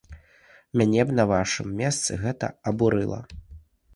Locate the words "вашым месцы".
1.33-2.17